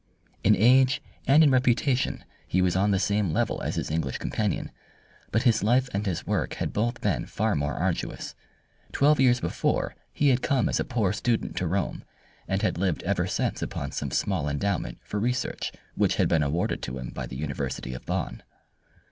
In 0.43 0.55
age 0.55 0.99
and 1.27 1.43
in 1.43 1.51
reputation 1.51 2.25
he 2.47 2.59
was 2.59 2.75
on 2.75 2.89
the 2.89 2.97
same 2.97 3.31
level 3.33 3.61
as 3.61 3.75
his 3.75 3.91
English 3.91 4.17
companion, 4.17 4.71
but 5.29 5.43
his 5.43 5.61
life 5.63 5.89
and 5.93 6.07
his 6.07 6.25
work 6.25 6.55
had 6.55 6.73
both 6.73 7.01
been 7.01 7.27
far 7.27 7.53
more 7.53 7.75
arduous. 7.75 8.33
Twelve 8.93 9.19
years 9.19 9.39
before 9.39 9.93
he 10.11 10.29
had 10.29 10.41
come 10.41 10.67
as 10.67 10.79
a 10.79 10.83
poor 10.85 11.13
student 11.13 11.55
to 11.57 11.67
Rome, 11.67 12.03
and 12.47 12.63
had 12.63 12.79
lived 12.79 13.03
ever 13.03 13.27
since 13.27 13.61
upon 13.61 13.91
some 13.91 14.09
small 14.09 14.49
endowment 14.49 14.97
for 15.03 15.19
research 15.19 15.71
which 15.93 16.15
had 16.15 16.27
been 16.27 16.41
awarded 16.41 16.81
to 16.81 16.97
him 16.97 17.09
by 17.09 17.27
the 17.27 17.37
University 17.37 17.93
of 17.93 18.03
Bonn. 18.07 18.41